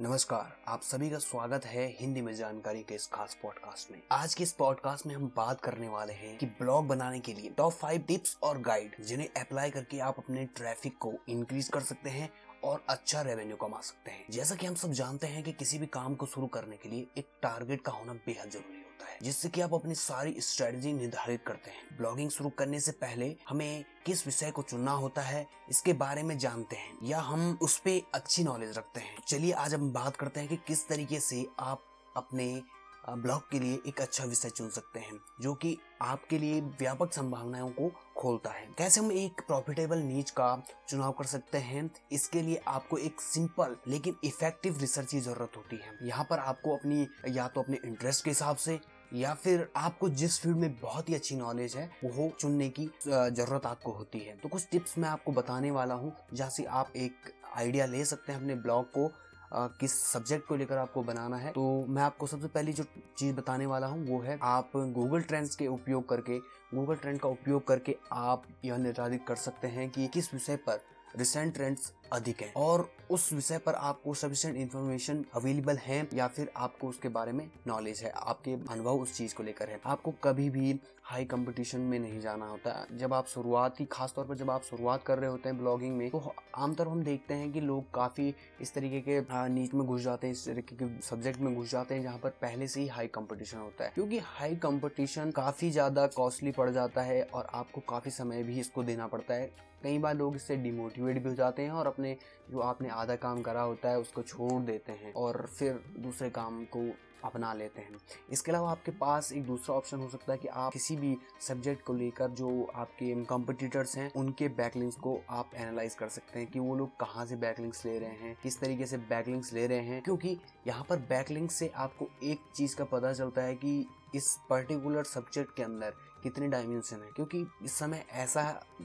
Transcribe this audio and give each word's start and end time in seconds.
नमस्कार, 0.00 0.56
आप 0.68 0.82
सभी 0.82 1.10
का 1.10 1.18
स्वागत 1.18 1.64
है 1.66 1.96
हिंदी 2.00 2.22
में 2.22 2.34
जानकारी 2.34 2.82
के 2.82 2.94
इस 2.94 3.06
खास 3.06 3.38
पॉडकास्ट 3.42 3.90
में। 3.92 4.02
आज 4.12 4.34
के 4.34 4.42
इस 4.42 4.52
पॉडकास्ट 4.52 5.06
में 5.06 5.14
हम 5.14 5.32
बात 5.36 5.60
करने 5.60 5.88
वाले 5.88 6.12
हैं 6.12 6.38
कि 6.38 6.46
ब्लॉग 6.46 6.86
बनाने 6.86 7.20
के 7.20 7.32
लिए 7.32 7.50
टॉप 7.50 7.72
फाइव 7.72 8.00
टिप्स 8.00 8.38
और 8.42 8.58
गाइड 8.58 9.04
जिन्हें 9.04 9.28
अप्लाई 9.28 9.70
करके 9.70 9.98
आप 9.98 10.14
अपने 10.18 10.46
ट्रैफ़िक 10.46 10.98
को 10.98 11.14
इंक्रीज 11.28 11.68
कर 11.68 11.80
सकते 11.80 12.10
हैं 12.10 12.30
और 12.64 12.84
अच्छा 12.88 13.22
रेवेन्यू 13.22 13.56
कमा 13.56 13.80
सकते 13.80 14.10
हैं। 14.10 14.26
जैसा 14.30 14.54
कि 14.54 14.66
हम 14.66 14.74
सब 14.74 14.92
जानते 14.92 15.26
हैं 15.26 15.42
कि 15.42 15.52
किसी 15.52 15.78
भी 15.78 15.86
काम 15.86 16.14
को 16.14 16.26
शुरू 16.26 16.46
करने 16.46 16.76
के 16.76 16.88
लिए 16.88 17.06
एक 17.18 17.28
टारगेट 17.42 17.82
का 17.82 17.92
होना 17.92 18.12
बेहद 18.12 18.50
ज़रूरी 18.50 18.77
होता 18.77 18.77
जिससे 19.22 19.48
कि 19.48 19.60
आप 19.60 19.74
अपनी 19.74 19.94
सारी 19.94 20.34
स्ट्रेटजी 20.40 20.92
निर्धारित 20.92 21.42
करते 21.46 21.70
हैं। 21.70 21.96
ब्लॉगिंग 21.98 22.30
शुरू 22.30 22.50
करने 22.50 22.80
से 22.80 22.92
पहले 22.92 23.34
हमें 23.48 23.84
किस 24.06 24.24
विषय 24.26 24.50
को 24.50 24.62
चुनना 24.62 24.92
होता 24.92 25.22
है, 25.22 25.46
इसके 25.70 25.92
बारे 25.94 26.22
में 26.22 26.36
जानते 26.38 26.76
हैं, 26.76 26.98
या 27.02 27.20
हम 27.20 27.58
उस 27.62 27.78
पर 27.78 28.00
अच्छी 28.14 28.44
नॉलेज 28.44 28.76
रखते 28.78 29.00
हैं। 29.00 29.16
चलिए 29.28 29.52
आज 29.52 29.74
हम 29.74 29.92
बात 29.92 30.16
करते 30.16 30.40
हैं 30.40 30.48
कि 30.48 30.56
किस 30.66 30.88
तरीके 30.88 31.20
से 31.20 31.46
आप 31.58 31.84
अपने 32.16 32.60
ब्लॉग 33.08 33.42
के 33.50 33.58
लिए 33.58 33.78
एक 33.86 34.00
अच्छा 34.00 34.24
विषय 34.24 34.50
चुन 34.50 34.68
सकते 34.70 35.00
हैं, 35.00 35.18
जो 35.40 35.52
कि 35.54 35.76
आपके 36.02 36.38
लिए 36.38 36.60
व्यापक 36.60 37.12
संभावनाओं 37.12 37.70
को 37.70 37.90
खोलता 38.16 38.50
है। 38.50 38.66
कैसे 38.78 39.00
हम 39.00 39.12
एक 39.12 39.40
प्रॉफिटेबल 39.40 39.98
नीच 39.98 40.30
का 40.30 40.62
चुनाव 40.88 41.12
कर 41.12 41.24
सकते 41.24 41.58
हैं, 41.58 41.90
इसके 42.12 42.42
लिए 42.42 42.60
आपको 42.68 42.98
एक 42.98 43.20
सिंपल 43.20 43.76
लेकिन 43.88 44.16
इफ़ेक्टिव 44.24 44.78
रिसर्च 44.80 45.10
की 45.10 45.20
ज़रूरत 45.20 45.56
होती 45.56 45.76
है। 45.76 45.96
यहाँ 46.02 46.26
पर 46.30 46.38
आपको 46.38 46.76
अपनी, 46.76 47.06
या 47.28 47.48
तो 47.48 47.62
अपने 47.62 47.78
इंटरेस्ट 47.84 48.24
के 48.24 48.30
हिसाब 48.30 48.56
से 48.56 48.78
या 49.12 49.32
फिर 49.34 49.68
आपको 49.76 50.08
जिस 50.10 50.40
फ़ील्ड 50.40 50.56
में 50.56 50.74
बहुत 50.80 51.08
ही 51.08 51.14
अच्छी 51.14 51.36
नॉलेज 51.36 51.76
है 51.76 51.90
वो 52.04 52.30
चुनने 52.40 52.68
की 52.70 52.88
ज़रूरत 53.06 53.66
आपको 53.66 53.92
होती 53.92 54.18
है। 54.18 54.36
तो 54.36 54.48
कुछ 54.48 54.66
टिप्स 54.70 54.98
मैं 54.98 55.08
आपको 55.08 55.32
बताने 55.32 55.70
वाला 55.70 55.94
हूँ 55.94 56.12
जहाँ 56.34 56.50
से 56.50 56.64
आप 56.64 56.92
एक 56.96 57.32
आइडिया 57.56 57.86
ले 57.86 58.04
सकते 58.04 58.32
हैं 58.32 58.40
अपने 58.40 58.54
ब्लॉग 58.56 58.90
को 58.92 59.10
आ, 59.52 59.66
किस 59.80 59.92
सब्जेक्ट 60.02 60.46
को 60.46 60.56
लेकर 60.56 60.76
आपको 60.76 61.02
बनाना 61.02 61.36
है। 61.36 61.50
तो 61.52 61.84
मैं 61.88 62.02
आपको 62.02 62.26
सबसे 62.26 62.48
पहली 62.48 62.72
जो 62.72 62.84
चीज़ 63.18 63.34
बताने 63.36 63.66
वाला 63.66 63.86
हूँ 63.86 64.06
वो 64.08 64.20
है 64.22 64.38
आप 64.42 64.72
गूगल 64.76 65.22
ट्रेंड्स 65.22 65.54
के 65.56 65.66
उपयोग 65.66 66.08
करके 66.08 66.38
गूगल 66.74 66.96
ट्रेंड 66.96 67.20
का 67.20 67.28
उपयोग 67.28 67.66
करके 67.66 67.96
आप 68.12 68.42
यह 68.64 68.76
निर्धारित 68.76 69.24
कर 69.28 69.36
सकते 69.38 69.68
हैं 69.68 69.88
कि 69.90 70.06
किस 70.08 70.32
विषय 70.34 70.56
पर 70.66 70.80
रिसेंट 71.16 71.54
ट्रेंड्स 71.54 71.92
अधिक 72.12 72.42
है। 72.42 72.52
और 72.56 72.88
उस 73.10 73.32
विषय 73.32 73.58
पर 73.58 73.74
आपको 73.74 74.14
सफिशियंट 74.16 74.56
इन्फॉर्मेशन 74.56 75.24
अवेलेबल 75.36 75.76
है 75.78 76.06
या 76.14 76.26
फिर 76.28 76.50
आपको 76.56 76.88
उसके 76.88 77.08
बारे 77.08 77.32
में 77.32 77.48
नॉलेज 77.66 78.02
है, 78.02 78.10
आपके 78.10 78.52
अनुभव 78.52 79.00
उस 79.00 79.16
चीज़ 79.16 79.34
को 79.34 79.42
लेकर 79.42 79.68
है। 79.68 79.80
आपको 79.86 80.14
कभी 80.24 80.48
भी 80.50 80.78
हाई 81.04 81.24
कंपटीशन 81.24 81.80
में 81.80 81.98
नहीं 81.98 82.20
जाना 82.20 82.46
होता। 82.46 82.86
जब 82.92 83.12
आप 83.14 83.26
शुरुआती 83.26 83.84
खास 83.84 84.12
तौर 84.16 84.24
पर 84.24 84.34
जब 84.36 84.50
आप 84.50 84.62
शुरुआत 84.62 85.02
कर 85.02 85.18
रहे 85.18 85.30
होते 85.30 85.48
हैं 85.48 85.58
ब्लॉगिंग 85.58 85.96
में 85.96 86.08
तो 86.10 86.34
आमतौर 86.56 86.88
हम 86.88 87.02
देखते 87.02 87.34
हैं 87.34 87.50
कि 87.52 87.60
लोग 87.60 87.84
काफ़ी 87.94 88.34
इस 88.60 88.74
तरीके 88.74 89.00
के 89.00 89.20
नीच 89.48 89.74
में 89.74 89.86
घुस 89.86 90.02
जाते 90.02 90.26
हैं, 90.26 90.34
इस 90.34 90.44
तरीके 90.46 90.76
के 90.76 90.88
सब्जेक्ट 91.02 91.40
में 91.40 91.54
घुस 91.54 91.70
जाते 91.70 91.94
हैं 91.94 92.02
जहाँ 92.02 92.18
पर 92.18 92.30
पहले 92.42 92.68
से 92.68 92.80
ही 92.80 92.86
हाई 92.88 93.06
कंपटीशन 93.08 93.58
होता 93.58 93.84
है। 93.84 93.90
क्योंकि 93.90 94.18
हाई 94.24 94.56
कंपटीशन 94.56 95.30
काफ़ी 95.30 95.70
ज़्यादा 95.70 96.06
कॉस्टली 96.16 96.50
पड़ 96.52 96.68
जाता 96.70 97.02
है 97.02 97.22
और 97.24 97.48
आपको 97.52 97.80
काफ़ी 97.88 98.10
समय 98.10 98.42
भी 98.42 98.60
इसको 98.60 98.82
देना 98.82 99.06
पड़ता 99.06 99.34
है। 99.34 99.50
कई 99.82 99.98
बार 99.98 100.14
लोग 100.16 100.36
इससे 100.36 100.56
डिमोटिवेट 100.56 101.22
भी 101.22 101.28
हो 101.28 101.34
जाते 101.34 101.62
हैं 101.62 101.70
और 101.70 101.86
अपने 101.98 102.16
जो 102.50 102.60
आपने 102.60 102.88
आधा 102.88 103.14
काम 103.16 103.40
करा 103.42 103.62
होता 103.62 103.90
है, 103.90 103.98
उसको 103.98 104.22
छोड़ 104.22 104.62
देते 104.62 104.92
हैं 104.92 105.12
और 105.14 105.46
फिर 105.58 105.80
दूसरे 105.98 106.30
काम 106.30 106.64
को 106.66 106.90
अपना 107.24 107.52
लेते 107.54 107.80
हैं। 107.80 107.96
इसके 108.32 108.52
अलावा 108.52 108.70
आपके 108.70 108.90
पास 108.90 109.32
एक 109.32 109.46
दूसरा 109.46 109.76
ऑप्शन 109.76 110.00
हो 110.00 110.08
सकता 110.08 110.32
है 110.32 110.38
कि 110.38 110.48
आप 110.48 110.72
किसी 110.72 110.96
भी 110.96 111.16
सब्जेक्ट 111.40 111.82
को 111.84 111.94
लेकर 111.94 112.30
जो 112.30 112.50
आपके 112.74 113.24
कॉम्पिटिटर्स 113.24 113.96
हैं, 113.96 114.10
उनके 114.16 114.48
बैकलिंग्स 114.48 114.96
को 114.96 115.18
आप 115.30 115.50
एनालाइज 115.54 115.94
कर 115.94 116.08
सकते 116.08 116.38
हैं 116.38 116.50
कि 116.50 116.58
वो 116.58 116.76
लोग 116.76 116.96
कहाँ 116.96 117.26
से 117.26 117.36
बैकलिंग्स 117.36 117.84
ले 117.86 117.98
रहे 117.98 118.10
हैं, 118.10 118.36
किस 118.42 118.60
तरीके 118.60 118.86
से 118.86 118.98
बैकलिंग्स 119.10 119.52
ले 119.52 119.66
रहे 119.66 119.80
हैं, 119.80 120.02
क्योंकि 120.02 120.38
यहाँ 120.66 120.86
पर 120.88 120.96
बैकलिंग 121.08 121.48
से 121.48 121.72
आपको 121.76 122.08
एक 122.22 122.40
चीज़ 122.54 122.76
का 122.76 122.84
पता 122.84 123.12
चलता 123.12 123.42
है 123.42 123.54
कि 123.54 123.86
इस 124.14 124.36
पर्टिकुलर 124.50 125.04
सब्जेक्ट 125.04 125.54
के 125.56 125.62
अंदर 125.62 125.94
कितने 126.22 126.46
डायमेंशन 126.48 126.96
है? 126.96 127.10
क्योंकि 127.16 127.44
इस 127.64 127.72
समय 127.72 128.04
ऐसा 128.12 128.42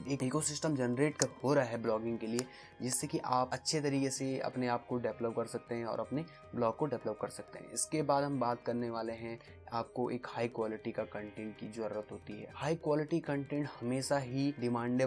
एक 0.08 0.22
इकोसिस्टम 0.22 0.76
जनरेट 0.76 1.16
कर 1.16 1.28
हो 1.44 1.54
रहा 1.54 1.64
है 1.64 1.80
ब्लॉगिंग 1.82 2.18
के 2.18 2.26
लिए, 2.26 2.46
जिससे 2.82 3.06
कि 3.06 3.18
आप 3.18 3.50
अच्छे 3.52 3.80
तरीके 3.80 4.10
से 4.10 4.38
अपने 4.40 4.68
आप 4.68 4.86
को 4.86 4.98
डेवलप 4.98 5.36
कर 5.36 5.46
सकते 5.46 5.74
हैं 5.74 5.86
और 5.86 6.00
अपने 6.00 6.24
ब्लॉग 6.54 6.76
को 6.76 6.86
डेवलप 6.86 7.18
कर 7.22 7.28
सकते 7.28 7.58
हैं। 7.58 7.72
इसके 7.72 8.02
बाद 8.02 8.24
हम 8.24 8.38
बात 8.40 8.62
करने 8.66 8.90
वाले 8.90 9.12
हैं 9.12 9.38
आपको 9.72 10.10
एक 10.10 10.26
हाई 10.26 10.48
क्वालिटी 10.48 10.92
का 10.92 11.04
कंटेंट 11.04 11.56
की 11.56 11.68
ज़रूरत 11.72 12.08
होती 12.12 12.32
है। 12.32 12.52
हाई 12.54 12.74
क्वालिटी 12.74 13.20
कंटेंट 13.20 13.68
हमेशा 13.80 14.18
ही 14.18 14.52
डिमांड 14.60 15.02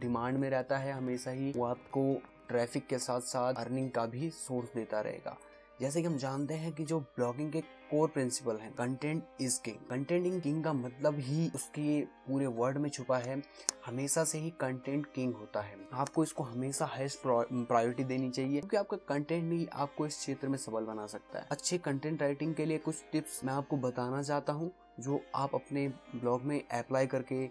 डिमांड 0.00 0.38
में 0.38 0.48
रहता 0.50 0.78
है, 0.78 0.92
हमेशा 0.92 1.30
ही 1.30 1.52
वो 1.56 1.64
आपको 1.64 2.20
ट्रैफ़िक 2.48 2.86
के 2.86 2.98
साथ 2.98 3.20
साथ 3.20 3.54
अर्निंग 3.54 3.90
का 3.90 4.06
भी 4.06 4.30
सोर्स 4.30 4.74
देता 4.74 5.00
रहेगा। 5.00 5.36
जैसे 5.80 6.00
कि 6.00 6.06
हम 6.06 6.16
जानते 6.16 6.54
हैं 6.54 6.72
कि 6.72 6.84
जो 6.84 6.98
ब्लॉगिंग 7.00 7.50
के 7.52 7.60
कोर 7.90 8.08
प्रिंसिपल 8.08 8.56
है 8.56 8.70
content 8.70 9.22
is 9.40 9.60
king 9.60 9.76
content 9.88 10.26
in 10.26 10.38
king 10.40 10.62
का 10.64 10.72
मतलब 10.72 11.18
ही 11.18 11.50
उसके 11.54 12.00
पूरे 12.26 12.46
वर्ड 12.48 12.78
में 12.78 12.88
छुपा 12.90 13.18
है, 13.18 13.42
हमेशा 13.86 14.24
से 14.24 14.38
ही 14.38 14.50
कंटेंट 14.60 15.06
किंग 15.14 15.34
होता 15.34 15.60
है। 15.60 15.76
आपको 15.92 16.22
इसको 16.22 16.42
हमेशा 16.42 16.86
हाईएस्ट 16.86 17.20
प्रायोरिटी 17.24 18.04
देनी 18.04 18.30
चाहिए, 18.30 18.60
क्योंकि 18.60 18.76
आपका 18.76 18.96
कंटेंट 19.08 19.52
ही 19.52 19.66
आपको 19.74 20.06
इस 20.06 20.18
क्षेत्र 20.18 20.48
में 20.48 20.58
सबल 20.58 20.84
बना 20.84 21.06
सकता 21.06 21.38
है। 21.38 21.46
अच्छे 21.50 21.78
कंटेंट 21.80 22.22
राइटिंग 22.22 22.54
के 22.54 22.66
लिए 22.66 22.78
कुछ 22.78 23.04
टिप्स 23.12 23.44
मैं 23.44 23.52
आपको 23.52 23.76
बताना 23.78 24.22
चाहता 24.22 24.52
हूँ, 24.52 24.70
जो 25.00 25.20
आप 25.34 25.54
अपने 25.54 25.88
ब्लॉग 26.14 26.42
में 26.42 26.60
अप्लाई 26.70 27.06
करके 27.06 27.46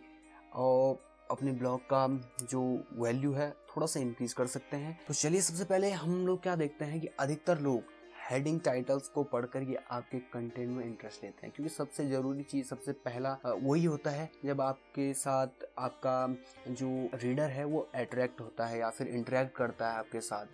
और 0.56 1.00
अपने 1.32 1.52
ब्लॉग 1.54 1.82
का 1.94 2.08
जो 2.42 2.62
वैल्यू 2.96 3.32
है, 3.34 3.50
थोड़ा 3.70 3.88
सा 3.88 4.00
इंक्रीज 4.00 4.34
कर 4.34 4.48
सकते 4.48 4.78
हैं। 4.78 5.00
तो 5.08 5.14
चलिए 5.14 5.42
सबसे 5.42 5.64
पहले 5.66 5.92
हम 5.92 6.26
लोग 6.28 6.42
क्या 6.44 6.56
देखते 6.56 6.86
हैं 6.86 7.00
कि 7.02 7.08
अधिकतर 7.20 7.60
लोग 7.60 8.00
हेडिंग 8.32 8.60
टाइटल्स 8.62 9.08
को 9.08 9.24
पढ़कर 9.24 9.62
ये 9.62 9.80
आपके 9.92 10.20
कंटेंट 10.34 10.70
में 10.70 10.84
इंटरेस्ट 10.86 11.24
लेते 11.24 11.46
हैं। 11.46 11.54
क्योंकि 11.56 11.74
सबसे 11.74 12.06
ज़रूरी 12.10 12.44
चीज़, 12.44 12.66
सबसे 12.68 12.92
पहला 13.06 13.38
वही 13.46 13.84
होता 13.86 14.12
है 14.12 14.30
जब 14.46 14.62
आपके 14.62 15.14
साथ 15.14 15.66
आपका 15.78 16.36
जो 16.70 17.10
रीडर 17.16 17.50
है 17.50 17.66
वो 17.66 17.80
अट्रैक्ट 17.96 18.42
होता 18.42 18.66
है 18.66 18.80
या 18.80 18.90
फिर 18.90 19.08
इंटरेक्ट 19.10 19.56
करता 19.56 19.92
है 19.92 19.98
आपके 19.98 20.22
साथ। 20.22 20.46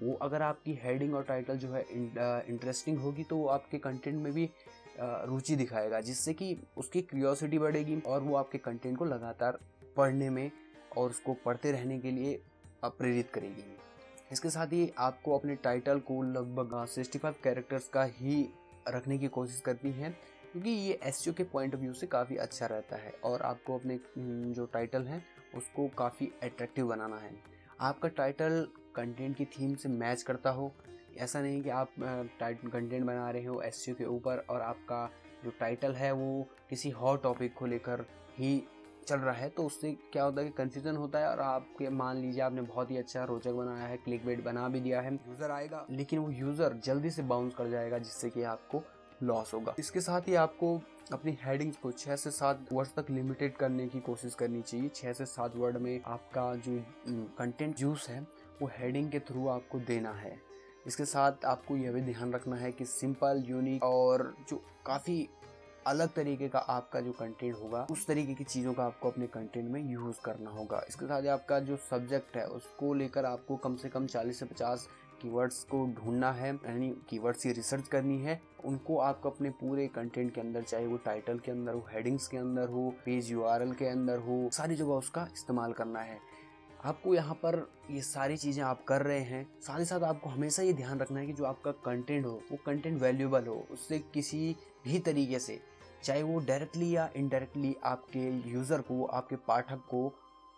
वो 0.00 0.14
अगर 0.22 0.42
आपकी 0.42 0.78
हेडिंग 0.82 1.14
और 1.14 1.22
टाइटल 1.22 1.58
जो 1.58 1.72
है 1.72 1.84
इंटरेस्टिंग 1.90 2.98
होगी 2.98 3.24
तो 3.24 3.36
वो 3.36 3.46
आपके 3.48 3.78
कंटेंट 3.78 4.16
में 4.16 4.32
भी 4.32 4.48
रुचि 5.00 5.56
दिखाएगा, 5.56 6.00
जिससे 6.00 6.32
कि 6.34 6.56
उसकी 6.76 7.02
क्यूरियोसिटी 7.02 7.58
बढ़ेगी 7.58 8.00
और 8.00 8.22
वो 8.22 8.36
आपके 8.36 8.58
कंटेंट 8.58 8.96
को 8.98 9.04
लगातार 9.04 9.58
पढ़ने 9.96 10.30
में 10.30 10.50
और 10.96 11.10
उसको 11.10 11.34
पढ़ते 11.44 11.72
रहने 11.72 11.98
के 11.98 12.10
लिए 12.10 12.40
प्रेरित 12.84 13.30
करेगी। 13.30 13.76
इसके 14.30 14.50
साथ 14.50 14.66
ही 14.66 14.90
आपको 14.98 15.38
अपने 15.38 15.54
टाइटल 15.56 15.98
को 16.00 16.22
लगभग 16.22 16.84
सिक्सटी 16.86 17.18
फाइव 17.18 17.34
कैरेक्टर्स 17.44 17.88
का 17.88 18.04
ही 18.10 18.48
रखने 18.88 19.18
की 19.18 19.28
कोशिश 19.28 19.60
करनी 19.60 19.90
है, 19.92 20.10
क्योंकि 20.52 20.70
ये 20.70 20.98
एस 21.04 21.24
के 21.36 21.44
पॉइंट 21.44 21.74
ऑफ़ 21.74 21.80
व्यू 21.80 21.92
से 21.92 22.06
काफ़ी 22.06 22.36
अच्छा 22.36 22.66
रहता 22.66 22.96
है 22.96 23.12
और 23.24 23.42
आपको 23.42 23.78
अपने 23.78 23.98
जो 24.54 24.66
टाइटल 24.66 25.02
है, 25.02 25.22
उसको 25.54 25.88
काफ़ी 25.98 26.30
अट्रैक्टिव 26.42 26.86
बनाना 26.86 27.16
है। 27.16 27.32
आपका 27.80 28.08
टाइटल 28.10 28.66
कंटेंट 28.96 29.36
की 29.36 29.44
थीम 29.48 29.74
से 29.74 29.88
मैच 29.88 30.22
करता 30.22 30.50
हो, 30.50 30.72
ऐसा 31.18 31.40
नहीं 31.40 31.62
कि 31.62 31.70
आप 31.70 31.92
टाइट 32.40 32.60
कंटेंट 32.62 33.04
बना 33.04 33.30
रहे 33.30 33.44
हो 33.44 33.60
एस 33.62 33.84
के 33.88 34.04
ऊपर 34.06 34.44
और 34.50 34.60
आपका 34.60 35.08
जो 35.44 35.50
टाइटल 35.60 35.94
है 35.94 36.12
वो 36.12 36.46
किसी 36.70 36.90
हॉट 36.90 37.22
टॉपिक 37.22 37.54
को 37.54 37.66
लेकर 37.66 38.04
ही 38.38 38.56
चल 39.00 39.18
रहा 39.18 39.34
है 39.34 39.48
तो 39.48 39.64
उससे 39.64 39.90
क्या 40.12 40.24
होता 40.24 40.40
है 40.40 40.46
कि 40.46 40.52
कंफ्यूजन 40.54 40.96
होता 40.96 41.18
है 41.18 41.28
और 41.28 41.40
आपके, 41.40 41.88
मान 41.90 42.16
लीजिए 42.16 42.42
आपने 42.42 42.62
बहुत 42.62 42.90
ही 42.90 42.96
अच्छा 42.98 43.24
रोचक 43.24 43.52
बनाया 43.52 43.86
है 43.86 43.96
क्लिक 43.96 44.24
बेट 44.26 44.44
बना 44.44 44.68
भी 44.68 44.80
दिया 44.80 45.00
है 45.00 45.12
यूज़र 45.14 45.50
आएगा, 45.50 45.86
लेकिन 45.90 46.18
वो 46.18 46.30
यूज़र 46.30 46.80
जल्दी 46.84 47.10
से 47.10 47.22
बाउंस 47.24 47.54
कर 47.54 47.70
जाएगा, 47.70 47.98
जिससे 47.98 48.30
कि 48.30 48.42
आपको 48.44 48.82
लॉस 49.22 49.52
होगा। 49.54 49.74
इसके 49.78 50.00
साथ 50.00 50.28
ही 50.28 50.34
आपको 50.36 50.80
अपनी 51.12 51.36
हेडिंग्स 51.42 51.76
को 51.76 51.90
छह 51.92 52.16
से 52.16 52.30
सात 52.30 52.66
वर्ड 52.72 52.88
तक 52.96 53.10
लिमिटेड 53.10 53.56
करने 53.56 53.86
की 53.88 54.00
कोशिश 54.00 54.34
करनी 54.34 54.60
चाहिए। 54.62 54.88
छह 54.94 55.12
से 55.12 55.26
सात 55.26 55.56
वर्ड 55.56 55.76
में 55.76 56.00
आपका 56.06 56.54
जो 56.56 56.78
कंटेंट 57.38 57.76
जूस 57.76 58.08
है, 58.08 58.20
वो 58.62 58.70
हेडिंग 58.78 59.10
के 59.10 59.18
थ्रू 59.20 59.48
आपको 59.48 59.78
देना 59.80 60.12
है। 60.12 60.38
इसके 60.86 61.04
साथ 61.04 61.44
आपको 61.44 61.76
यह 61.76 61.92
भी 61.92 62.00
ध्यान 62.02 62.32
रखना 62.32 62.56
है 62.56 62.70
कि 62.72 62.84
सिंपल 62.86 63.44
यूनिक 63.46 63.82
और 63.84 64.34
जो 64.48 64.62
काफ़ी 64.86 65.28
अलग 65.90 66.12
तरीके 66.12 66.48
का 66.48 66.58
आपका 66.58 67.00
जो 67.00 67.12
कंटेंट 67.12 67.54
होगा, 67.54 67.86
उस 67.90 68.06
तरीके 68.06 68.34
की 68.34 68.44
चीज़ों 68.44 68.74
का 68.74 68.84
आपको 68.84 69.10
अपने 69.10 69.26
कंटेंट 69.26 69.70
में 69.70 69.90
यूज़ 69.90 70.20
करना 70.24 70.50
होगा। 70.50 70.84
इसके 70.88 71.06
साथ 71.06 71.22
ही 71.22 71.28
आपका 71.28 71.58
जो 71.60 71.76
सब्जेक्ट 71.76 72.36
है, 72.36 72.46
उसको 72.46 72.94
लेकर 72.94 73.24
आपको 73.24 73.56
कम 73.56 73.76
से 73.76 73.88
कम 73.88 74.06
40 74.06 74.38
से 74.38 74.46
50 74.46 74.88
कीवर्ड्स 75.22 75.62
को 75.64 75.84
ढूंढना 75.86 76.30
है, 76.32 76.54
यानी 76.54 76.88
कीवर्ड्स 77.08 77.42
की 77.42 77.52
रिसर्च 77.52 77.88
करनी 77.88 78.18
है। 78.18 78.40
उनको 78.64 78.98
आपको 78.98 79.30
अपने 79.30 79.50
पूरे 79.50 79.86
कंटेंट 79.86 80.34
के 80.34 80.40
अंदर, 80.40 80.62
चाहे 80.62 80.86
वो 80.86 80.96
टाइटल 80.96 81.38
के 81.38 81.50
अंदर 81.50 81.74
हो 81.74 81.84
हेडिंग्स 81.92 82.28
के 82.28 82.36
अंदर 82.36 82.68
हो 82.68 82.88
पेज 83.04 83.30
यूआरएल 83.32 83.72
के 83.72 83.86
अंदर 83.86 84.18
हो, 84.18 84.48
सारी 84.52 84.76
जगह 84.76 84.92
उसका 84.94 85.28
इस्तेमाल 85.32 85.72
करना 85.72 86.00
है। 86.00 86.18
आपको 86.84 87.14
यहाँ 87.14 87.34
पर 87.34 87.56
ये 87.90 88.02
सारी 88.02 88.36
चीज़ें 88.36 88.62
आप 88.64 88.84
कर 88.84 89.02
रहे 89.02 89.20
हैं। 89.20 89.44
साथ 89.62 89.78
ही 89.78 89.84
साथ 89.84 90.02
आपको 90.02 90.30
हमेशा 90.30 90.62
ये 90.62 90.72
ध्यान 90.72 91.00
रखना 91.00 91.20
है 91.20 91.26
कि 91.26 91.32
जो 91.32 91.44
आपका 91.44 91.70
कंटेंट 91.84 92.24
हो, 92.26 92.40
वो 92.52 92.58
कंटेंट 92.66 93.00
वैल्यूबल 93.00 93.46
हो, 93.46 93.66
उससे 93.70 93.98
किसी 94.14 94.56
भी 94.84 94.98
तरीके 94.98 95.38
से 95.38 95.60
चाहे 96.02 96.22
वो 96.22 96.38
डायरेक्टली 96.40 96.94
या 96.94 97.08
इनडायरेक्टली 97.16 97.74
आपके 97.84 98.28
यूज़र 98.50 98.80
को, 98.80 99.04
आपके 99.04 99.36
पाठक 99.38 99.86
को 99.90 100.12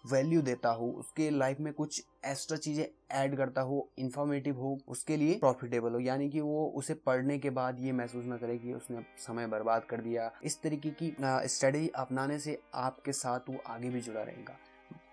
वैल्यू 0.04 0.40
देता 0.42 0.68
हो, 0.68 0.86
उसके 0.90 1.28
लाइफ 1.30 1.60
में 1.60 1.72
कुछ 1.72 2.02
एक्स्ट्रा 2.26 2.56
चीज़ें 2.56 2.84
ऐड 3.12 3.36
करता 3.36 3.60
हो 3.60 3.88
इन्फॉर्मेटिव 3.98 4.56
हो, 4.56 4.78
उसके 4.88 5.16
लिए 5.16 5.38
प्रॉफिटेबल 5.38 5.92
हो। 5.92 5.98
यानी 6.00 6.28
कि 6.30 6.40
वो 6.40 6.64
उसे 6.76 6.94
पढ़ने 7.06 7.38
के 7.38 7.50
बाद 7.50 7.80
ये 7.80 7.92
महसूस 7.92 8.24
ना 8.24 8.36
करे 8.36 8.56
कि 8.58 8.72
उसने 8.72 9.02
समय 9.18 9.46
बर्बाद 9.46 9.84
कर 9.84 10.00
दिया। 10.00 10.30
इस 10.44 10.60
तरीके 10.62 10.90
की 10.92 11.14
स्ट्रेटजी 11.20 11.88
अपनाने 11.96 12.38
से 12.38 12.58
आपके 12.74 13.12
साथ 13.12 13.48
वो 13.48 13.62
आगे 13.66 13.90
भी 13.90 14.00
जुड़ा 14.00 14.22
रहेगा। 14.22 14.58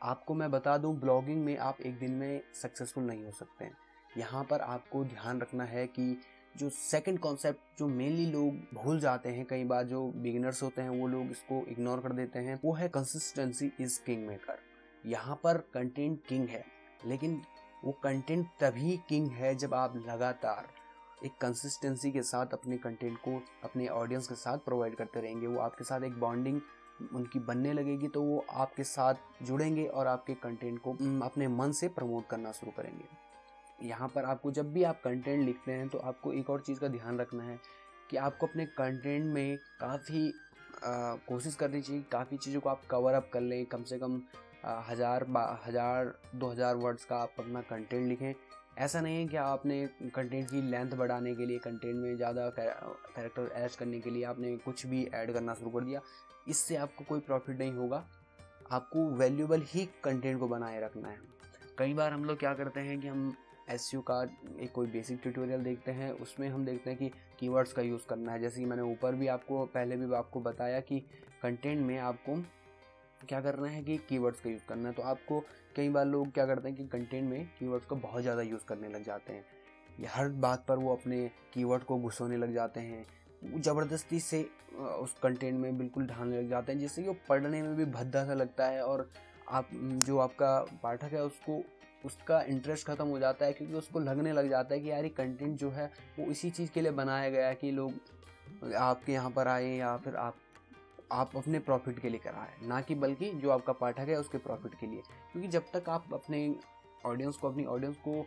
आपको 0.04 0.34
मैं 0.34 0.50
बता 0.52 0.78
दूँ 0.78 0.96
ब्लॉगिंग 1.00 1.44
में 1.46 1.58
आप 1.58 1.82
एक 1.82 2.00
दिन 2.00 2.12
में 2.12 2.42
सक्सेसफुल 2.62 3.04
नहीं 3.04 3.24
हो 3.24 3.32
सकते 3.32 3.66
हैं। 3.66 3.78
यहाँ 4.18 4.44
पर 4.44 4.62
आपको 4.62 5.04
ध्यान 5.06 5.42
रखना 5.42 5.64
है 5.64 5.86
कि 5.88 6.16
जो 6.56 6.70
सेकंड 6.70 7.20
कॉन्सेप्ट 7.20 7.80
जो 7.80 7.88
मेनली 7.88 8.26
लोग 8.26 8.56
भूल 8.74 9.00
जाते 9.00 9.30
हैं, 9.30 9.46
कई 9.46 9.64
बार 9.64 9.84
जो 9.86 10.06
बिगिनर्स 10.16 10.62
होते 10.64 10.82
हैं, 10.82 10.90
वो 10.92 11.08
लोग 11.08 11.32
इसको 11.32 11.64
इग्नोर 11.72 12.00
कर 12.00 12.14
देते 12.14 12.40
हैं, 12.40 12.60
वो 12.64 12.74
है 12.74 12.90
कंसिस्टेंसी 12.90 13.72
इज़ 13.80 14.00
किंग 14.06 14.26
मेकर 14.28 14.60
यहाँ 15.04 15.40
पर 15.44 15.58
कंटेंट 15.74 16.20
किंग 16.28 16.48
है, 16.48 16.64
लेकिन 17.06 17.42
वो 17.84 17.92
कंटेंट 18.04 18.48
तभी 18.60 18.98
किंग 19.10 19.30
है 19.32 19.54
जब 19.56 19.74
आप 19.74 19.96
लगातार 20.08 20.68
एक 21.26 21.38
कंसिस्टेंसी 21.42 22.12
के 22.12 22.22
साथ 22.24 22.54
अपने 22.54 22.78
कंटेंट 22.78 23.18
को, 23.18 23.42
अपने 23.64 23.88
ऑडियंस 23.88 24.28
के 24.28 24.36
साथ 24.36 24.58
प्रोवाइड 24.58 24.96
करते 24.96 25.22
रहेंगे, 25.22 25.48
वो 25.48 25.60
आपके 25.60 25.84
साथ 25.84 26.04
एक 26.04 26.20
बॉन्डिंग 26.20 26.62
उनकी 27.16 27.40
बनने 27.40 27.74
लगेगी 27.74 28.08
तो 28.08 28.22
वो 28.22 28.46
आपके 28.52 28.84
साथ 28.84 29.44
जुड़ेंगे 29.44 29.86
और 29.86 30.08
आपके 30.08 30.34
कंटेंट 30.36 30.80
को 30.82 30.94
अपने 31.26 31.48
मन 31.48 31.72
से 31.72 31.88
प्रमोट 31.90 32.28
करना 32.28 32.52
शुरू 32.52 32.72
करेंगे। 32.78 33.06
यहाँ 33.84 34.08
पर 34.08 34.26
आपको 34.26 34.52
जब 34.52 34.72
भी 34.74 34.84
आप 34.84 35.02
कंटेंट 35.04 35.46
लिखते 35.46 35.72
हैं 35.72 35.88
तो 35.90 35.98
आपको 36.00 36.34
एक 36.34 36.50
और 36.50 36.62
चीज़ 36.62 36.80
का 36.80 36.88
ध्यान 36.88 37.20
रखना 37.20 37.44
है 37.44 37.60
कि 38.10 38.18
आपको 38.18 38.48
अपने 38.48 38.66
कंटेंट 38.68 39.26
में 39.26 39.58
काफ़ी 39.80 40.32
कोशिश 40.84 41.56
करनी 41.56 41.82
चाहिए 41.82 42.04
काफ़ी 42.12 42.38
चीज़ों 42.38 42.62
को 42.62 42.70
आप 42.70 42.82
कवर 42.90 43.14
अप 43.14 43.30
कर 43.34 43.42
लें। 43.42 43.66
कम 43.66 43.84
से 43.84 43.98
कम 44.00 44.22
हज़ार 44.90 45.26
हज़ार, 45.66 46.14
दो 46.36 46.50
हज़ार 46.50 46.76
वर्ड्स 46.76 47.06
का 47.06 47.18
आप 47.18 47.36
अपना 47.40 47.62
कंटेंट 47.64 48.08
लिखें। 48.08 48.34
ऐसा 48.78 49.02
नहीं 49.02 49.18
है 49.18 49.28
कि 49.28 49.38
आपने 49.38 49.86
कंटेंट 50.06 50.50
की 50.50 50.62
लेंथ 50.62 50.96
बढ़ाने 50.98 51.34
के 51.36 51.46
लिए 51.46 51.58
कंटेंट 51.60 51.96
में 51.96 52.16
ज़्यादा 52.16 52.50
कैरेक्टर 52.52 53.52
ऐड 53.54 53.72
करने 53.72 54.00
के 54.00 54.10
लिए 54.10 54.24
आपने 54.26 54.56
कुछ 54.58 54.86
भी 54.86 55.04
ऐड 55.06 55.34
करना 55.34 55.54
शुरू 55.54 55.72
कर 55.72 55.84
दिया। 55.84 56.02
इससे 56.48 56.76
आपको 56.78 57.04
कोई 57.04 57.20
प्रॉफिट 57.22 57.60
नहीं 57.60 57.74
होगा। 57.74 58.06
आपको 58.72 59.06
वैल्यूबल 59.18 59.62
ही 59.68 59.86
कंटेंट 60.04 60.40
को 60.40 60.48
बनाए 60.48 60.80
रखना 60.82 61.10
है। 61.10 61.18
कई 61.78 61.94
बार 61.94 62.14
हम 62.14 62.26
लोग 62.26 62.40
क्या 62.40 62.54
करते 62.54 62.80
हैं 62.80 63.00
कि 63.02 63.08
हम 63.08 63.34
एस 63.70 63.92
का 64.10 64.22
एक 64.60 64.72
कोई 64.72 64.88
बेसिक 64.88 65.20
ट्यूटोरियल 65.24 65.64
देखते 65.64 65.92
हैं, 65.92 66.12
उसमें 66.12 66.48
हम 66.50 66.66
देखते 66.66 66.90
हैं 66.90 67.00
कि 67.00 67.12
कीवर्ड्स 67.40 67.74
का 67.74 67.82
यूज़ 67.82 68.08
करना 68.10 68.32
है। 68.32 68.40
जैसे 68.42 68.60
कि 68.60 68.66
मैंने 68.66 68.82
ऊपर 68.84 69.16
भी 69.16 69.28
आपको, 69.28 69.66
पहले 69.66 69.98
भी 69.98 70.14
आपको 70.16 70.42
बताया 70.42 70.80
कि 70.82 71.00
कंटेंट 71.44 71.82
में 71.82 71.98
आपको 71.98 72.36
क्या 73.22 73.42
करना 73.42 73.68
है 73.68 73.84
कि 73.84 73.98
कीवर्ड्स 74.10 74.42
का 74.42 74.50
यूज़ 74.50 74.66
करना 74.70 74.90
है। 74.90 74.96
तो 74.96 75.04
आपको 75.04 75.40
कई 75.76 75.90
बार 75.90 76.06
लोग 76.06 76.32
क्या 76.34 76.46
करते 76.46 76.70
हैं 76.70 76.78
कि 76.78 76.88
कंटेंट 76.88 77.30
में 77.30 77.46
कीवर्ड्स 77.60 77.86
को 77.86 77.96
बहुत 77.98 78.22
ज़्यादा 78.22 78.42
यूज़ 78.42 78.66
करने 78.68 78.90
लग 78.90 79.04
जाते 79.04 79.34
हैं। 79.34 80.08
हर 80.08 80.28
बात 80.40 80.66
पर 80.68 80.78
वो 80.78 80.96
अपने 80.96 81.26
कीवर्ड 81.54 81.84
को 81.84 81.98
घुसोने 82.00 82.38
लग 82.38 82.54
जाते 82.54 82.80
हैं। 82.80 83.06
ज़बरदस्ती 83.58 84.20
से 84.20 84.42
उस 84.76 85.16
कंटेंट 85.24 85.60
में 85.60 85.78
बिल्कुल 85.78 86.08
ढालने 86.08 86.38
लग 86.38 86.50
जाते 86.50 86.72
हैं, 86.72 86.80
जिससे 86.80 87.02
कि 87.02 87.08
वो 87.08 87.16
पढ़ने 87.30 87.62
में 87.62 87.76
भी 87.76 87.86
भद्दा 87.88 88.26
सा 88.26 88.34
लगता 88.34 88.68
है 88.68 88.84
और 88.84 89.10
आप, 89.50 89.70
जो 89.74 90.18
आपका 90.18 90.60
पाठक 90.84 91.14
है, 91.14 91.24
उसको 91.24 91.64
उसका 92.06 92.42
इंटरेस्ट 92.42 92.88
ख़त्म 92.88 93.08
हो 93.08 93.20
जाता 93.20 93.46
है 93.46 93.54
क्योंकि 93.54 93.74
उसको 93.76 94.00
लगने 94.00 94.34
लग 94.34 94.50
जाता 94.50 94.74
है 94.76 94.80
कि 94.82 94.92
यार 94.92 95.04
ये 95.04 95.10
कंटेंट 95.10 95.58
जो 95.58 95.70
है, 95.70 95.92
वो 96.20 96.26
इसी 96.26 96.50
चीज़ 96.50 96.72
के 96.72 96.82
लिए 96.82 96.92
बनाया 96.92 97.30
गया 97.30 97.48
है 97.48 97.56
कि 97.56 97.72
लोग 97.72 98.74
आपके 98.76 99.12
यहाँ 99.12 99.32
पर 99.32 99.48
आए 99.48 99.76
या 99.78 99.96
फिर 99.98 100.16
आप 100.16 100.36
आप 101.12 101.36
अपने 101.38 101.60
प्रॉफिट 101.60 102.00
के 102.00 102.10
लिए 102.10 102.20
कराए 102.20 102.68
ना 102.68 102.80
कि 102.82 102.96
बल्कि 102.96 103.30
जो 103.34 103.50
आपका 103.50 103.74
पाठक 103.74 104.10
है, 104.10 104.16
उसके 104.16 104.38
प्रॉफिट 104.38 104.74
के 104.80 104.88
लिए। 104.88 105.02
क्योंकि 105.32 105.48
जब 105.48 105.64
तक 105.74 105.90
आप 105.90 106.14
अपने 106.14 106.56
ऑडियंस 107.06 107.36
को, 107.36 107.50
अपनी 107.50 107.66
ऑडियंस 107.66 107.96
को 108.08 108.26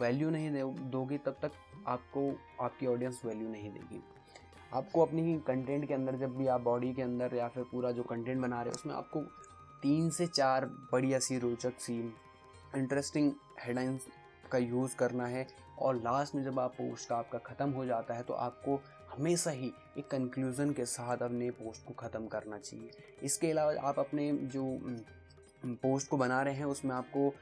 वैल्यू 0.00 0.30
नहीं 0.30 0.50
दोगे, 0.90 1.18
तब 1.18 1.36
तक 1.42 1.52
आपको, 1.86 2.32
आपकी 2.60 2.86
ऑडियंस 2.86 3.20
वैल्यू 3.24 3.48
नहीं 3.48 3.70
देगी। 3.72 4.02
आपको 4.74 5.04
अपनी 5.04 5.38
कंटेंट 5.46 5.86
के 5.88 5.94
अंदर, 5.94 6.16
जब 6.16 6.36
भी 6.36 6.46
आप 6.46 6.60
बॉडी 6.60 6.92
के 6.94 7.02
अंदर 7.02 7.34
या 7.34 7.48
फिर 7.48 7.64
पूरा 7.64 7.90
जो 7.90 8.02
कंटेंट 8.02 8.40
बना 8.42 8.60
रहे 8.62 8.70
हो, 8.70 8.74
उसमें 8.74 8.94
आपको 8.94 9.20
तीन 9.82 10.10
से 10.10 10.26
चार 10.26 10.66
बढ़िया 10.92 11.18
सी 11.18 11.38
रोचक 11.38 11.78
सी 11.78 12.00
इंटरेस्टिंग 12.76 13.32
हेडलाइंस 13.60 14.06
का 14.52 14.58
यूज़ 14.58 14.96
करना 14.96 15.26
है। 15.26 15.46
और 15.78 15.96
लास्ट 15.96 16.34
में 16.34 16.42
जब 16.44 16.58
आप 16.60 16.72
पोस्ट 16.72 17.12
आपका 17.12 17.38
ख़त्म 17.40 17.70
हो 17.70 17.84
जाता 17.86 18.14
है 18.14 18.22
तो 18.22 18.34
आपको 18.36 18.80
हमेशा 19.10 19.50
ही 19.50 19.72
एक 19.98 20.08
कंक्लूज़न 20.08 20.72
के 20.72 20.84
साथ 20.86 21.22
अपने 21.22 21.50
पोस्ट 21.52 21.86
को 21.86 21.94
ख़त्म 21.98 22.26
करना 22.28 22.58
चाहिए। 22.58 22.90
इसके 23.22 23.50
अलावा 23.50 23.88
आप 23.88 23.98
अपने 23.98 24.30
जो 24.32 24.64
पोस्ट 25.62 26.08
को 26.08 26.16
बना 26.16 26.42
रहे 26.42 26.54
हैं, 26.54 26.64
उसमें 26.66 26.94
आपको 26.94 27.32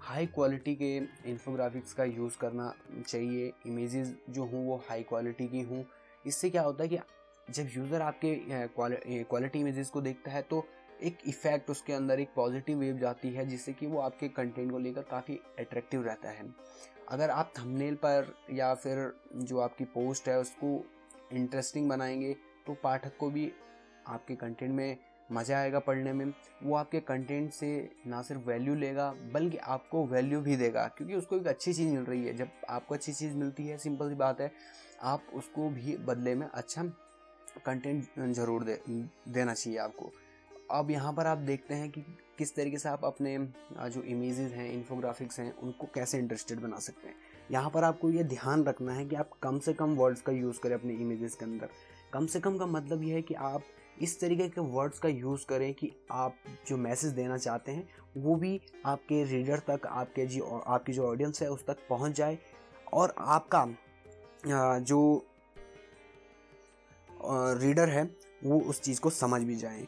हाई 0.00 0.26
क्वालिटी 0.28 0.74
के 0.74 0.96
इन्फोग्राफिक्स 1.30 1.92
का 1.92 2.04
यूज़ 2.04 2.38
करना 2.38 2.72
चाहिए। 3.08 3.52
इमेजेस 3.66 4.14
जो 4.30 4.44
हों, 4.44 4.64
वो 4.64 4.76
हाई 4.88 5.02
क्वालिटी 5.02 5.48
की 5.48 5.60
हों। 5.62 5.82
इससे 6.24 6.50
क्या 6.50 6.62
होता 6.62 6.82
है 6.84 6.88
कि 6.88 6.98
जब 7.50 7.68
यूज़र 7.76 8.02
आपके 8.02 8.34
क्वालिटी 8.76 9.60
इमेजेस 9.60 9.90
को 9.90 10.00
देखता 10.00 10.30
है 10.30 10.42
तो 10.42 10.64
एक 11.04 11.18
इफ़ेक्ट 11.26 11.70
उसके 11.70 11.92
अंदर 11.92 12.20
एक 12.20 12.28
पॉजिटिव 12.36 12.78
वेव 12.78 12.98
जाती 12.98 13.30
है, 13.30 13.46
जिससे 13.46 13.72
कि 13.72 13.86
वो 13.86 14.00
आपके 14.00 14.28
कंटेंट 14.30 14.70
को 14.72 14.78
लेकर 14.78 15.02
काफ़ी 15.02 15.38
अट्रैक्टिव 15.58 16.04
रहता 16.04 16.30
है। 16.30 16.44
अगर 17.08 17.30
आप 17.30 17.52
थंबनेल 17.58 17.94
पर 17.94 18.34
या 18.52 18.74
फिर 18.74 19.12
जो 19.36 19.58
आपकी 19.58 19.84
पोस्ट 19.86 20.28
है, 20.28 20.38
उसको 20.40 20.84
इंटरेस्टिंग 21.32 21.88
बनाएँगे 21.88 22.34
तो 22.66 22.74
पाठक 22.74 23.16
को 23.16 23.30
भी 23.30 23.50
आपके 24.06 24.34
कंटेंट 24.36 24.72
में 24.72 24.96
मज़ा 25.32 25.58
आएगा 25.58 25.78
पढ़ने 25.78 26.12
में। 26.12 26.32
वो 26.62 26.74
आपके 26.76 27.00
कंटेंट 27.00 27.52
से 27.52 27.68
ना 28.06 28.22
सिर्फ़ 28.22 28.42
वैल्यू 28.42 28.74
लेगा, 28.74 29.10
बल्कि 29.32 29.56
आपको 29.58 30.04
वैल्यू 30.06 30.40
भी 30.40 30.56
देगा, 30.56 30.86
क्योंकि 30.88 31.14
उसको 31.14 31.36
एक 31.36 31.46
अच्छी 31.46 31.72
चीज़ 31.72 31.88
मिल 31.88 32.02
रही 32.02 32.24
है। 32.24 32.34
जब 32.36 32.48
आपको 32.68 32.94
अच्छी 32.94 33.12
चीज़ 33.12 33.36
मिलती 33.36 33.66
है 33.66 33.78
सिंपल 33.78 34.08
सी 34.08 34.14
बात 34.14 34.40
है, 34.40 34.50
आप 35.02 35.26
उसको 35.34 35.68
भी 35.70 35.96
बदले 35.96 36.34
में 36.34 36.46
अच्छा 36.46 36.82
कंटेंट 37.66 38.34
ज़रूर 38.34 38.64
दे, 38.64 38.80
देना 39.28 39.54
चाहिए 39.54 39.78
आपको। 39.78 40.12
अब 40.74 40.90
यहाँ 40.90 41.12
पर 41.12 41.26
आप 41.26 41.38
देखते 41.38 41.74
हैं 41.74 41.90
कि 41.90 42.00
किस 42.38 42.54
तरीके 42.54 42.78
से 42.78 42.88
आप 42.88 43.04
अपने 43.04 43.36
जो 43.72 44.02
इमेजेस 44.02 44.52
हैं 44.52 44.72
इन्फोग्राफिक्स 44.72 45.38
हैं, 45.40 45.56
उनको 45.56 45.86
कैसे 45.94 46.18
इंटरेस्टेड 46.18 46.60
बना 46.60 46.78
सकते 46.78 47.08
हैं। 47.08 47.14
यहाँ 47.50 47.70
पर 47.70 47.84
आपको 47.84 48.10
ये 48.10 48.24
ध्यान 48.24 48.64
रखना 48.64 48.92
है 48.92 49.04
कि 49.06 49.16
आप 49.16 49.30
कम 49.42 49.58
से 49.58 49.72
कम 49.72 49.94
वर्ड्स 49.96 50.20
का 50.20 50.32
यूज़ 50.32 50.60
करें 50.60 50.74
अपने 50.74 50.94
इमेजेस 50.94 51.34
के 51.34 51.44
अंदर। 51.44 51.68
कम 52.12 52.26
से 52.26 52.40
कम 52.40 52.58
का 52.58 52.66
मतलब 52.66 53.02
ये 53.02 53.14
है 53.14 53.22
कि 53.22 53.34
आप 53.34 53.62
इस 54.02 54.20
तरीके 54.20 54.48
के 54.48 54.60
वर्ड्स 54.60 54.98
का 54.98 55.08
यूज़ 55.08 55.46
करें 55.46 55.72
कि 55.74 55.92
आप 56.10 56.36
जो 56.68 56.76
मैसेज 56.76 57.12
देना 57.12 57.38
चाहते 57.38 57.72
हैं, 57.72 57.88
वो 58.16 58.36
भी 58.36 58.60
आपके 58.86 59.24
रीडर 59.24 59.58
तक, 59.58 59.86
आपके 59.86 60.26
जो, 60.26 60.62
आपकी 60.66 60.92
जो 60.92 61.08
ऑडियंस 61.08 61.42
है, 61.42 61.50
उस 61.50 61.66
तक 61.66 61.86
पहुँच 61.88 62.12
जाए। 62.12 62.38
और 62.92 63.14
आपका 63.18 63.66
जो 64.80 65.26
रीडर 67.60 67.88
है, 67.88 68.04
वो 68.44 68.60
उस 68.60 68.80
चीज़ 68.80 69.00
को 69.00 69.10
समझ 69.10 69.42
भी 69.42 69.56
जाए। 69.56 69.86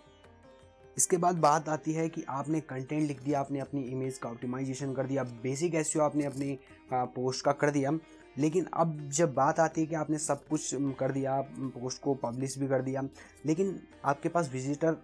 इसके 0.97 1.17
बाद 1.17 1.37
बात 1.37 1.69
आती 1.69 1.93
है 1.93 2.09
कि 2.09 2.23
आपने 2.29 2.61
कंटेंट 2.61 3.03
लिख 3.03 3.23
दिया, 3.23 3.41
आपने 3.41 3.61
अपनी 3.61 3.83
इमेज 3.83 4.19
का 4.19 4.29
ऑप्टिमाइजेशन 4.29 4.93
कर 4.95 5.07
दिया 5.07 5.23
बेसिक 5.43 5.75
एस 5.75 5.97
आपने 5.97 6.25
अपनी 6.25 6.59
पोस्ट 6.93 7.45
का 7.45 7.53
कर 7.53 7.71
दिया। 7.71 7.91
लेकिन 8.37 8.67
अब 8.75 8.99
जब 9.11 9.35
बात 9.35 9.61
आती 9.61 9.81
है 9.81 9.87
कि 9.87 9.95
आपने 9.95 10.19
सब 10.19 10.47
कुछ 10.49 10.71
कर 10.99 11.13
दिया 11.13 11.41
पोस्ट 11.51 12.03
को 12.03 12.15
पब्लिश 12.15 12.59
भी 12.59 12.67
कर 12.69 12.83
दिया, 12.83 13.03
लेकिन 13.47 13.79
आपके 14.05 14.29
पास 14.29 14.51
विजिटर 14.53 14.97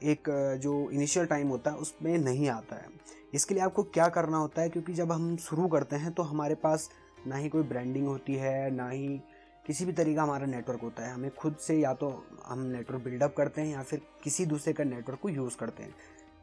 एक, 0.00 0.28
जो 0.62 0.90
इनिशियल 0.90 1.26
टाइम 1.26 1.48
होता 1.48 1.70
है, 1.70 1.76
उसमें 1.76 2.16
नहीं 2.18 2.48
आता 2.48 2.76
है। 2.76 2.86
इसके 3.34 3.54
लिए 3.54 3.62
आपको 3.62 3.82
क्या 3.84 4.08
करना 4.08 4.36
होता 4.36 4.62
है? 4.62 4.68
क्योंकि 4.68 4.94
जब 4.94 5.12
हम 5.12 5.36
शुरू 5.38 5.66
करते 5.68 5.96
हैं 5.96 6.12
तो 6.12 6.22
हमारे 6.22 6.54
पास 6.54 6.88
ना 7.26 7.36
ही 7.36 7.48
कोई 7.48 7.62
ब्रांडिंग 7.64 8.06
होती 8.06 8.34
है, 8.34 8.70
ना 8.70 8.88
ही 8.88 9.20
किसी 9.68 9.84
भी 9.84 9.92
तरीका 9.92 10.22
हमारा 10.22 10.46
नेटवर्क 10.46 10.80
होता 10.82 11.06
है। 11.06 11.12
हमें 11.14 11.30
खुद 11.34 11.56
से 11.60 11.74
या 11.76 11.92
तो 11.94 12.08
हम 12.46 12.58
नेटवर्क 12.66 13.02
बिल्डअप 13.04 13.34
करते 13.36 13.60
हैं 13.60 13.68
या 13.68 13.82
फिर 13.82 14.00
किसी 14.24 14.46
दूसरे 14.46 14.72
का 14.72 14.84
नेटवर्क 14.84 15.18
को 15.22 15.28
यूज़ 15.28 15.56
करते 15.56 15.82
हैं। 15.82 15.94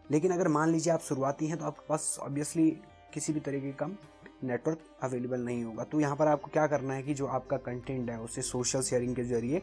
लेकिन 0.10 0.32
अगर 0.32 0.48
मान 0.48 0.72
लीजिए 0.72 0.94
आप 0.94 1.02
शुरुआती 1.02 1.48
हैं 1.48 1.58
तो 1.58 1.66
आपके 1.66 1.86
पास 1.90 2.18
ऑब्वियसली 2.22 2.70
किसी 3.14 3.34
भी 3.34 3.40
तरीके 3.40 3.72
का 3.74 3.88
नेटवर्क 4.44 4.80
अवेलेबल 5.04 5.40
नहीं 5.40 5.64
होगा। 5.64 5.84
तो 5.84 6.00
यहाँ 6.00 6.16
पर 6.16 6.28
आपको 6.28 6.52
क्या 6.54 6.68
करना 6.68 6.94
है 6.94 7.04
कि 7.04 7.14
जो 7.14 7.26
आपका 7.28 7.58
कंटेंट 7.60 8.10
है, 8.10 8.20
उसे 8.20 8.42
सोशल 8.44 8.82
शेयरिंग 8.82 9.16
के 9.16 9.24
ज़रिए 9.24 9.62